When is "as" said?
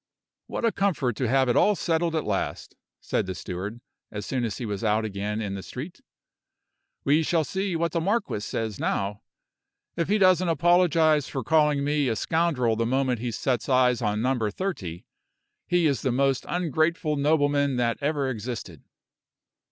4.11-4.25, 4.45-4.57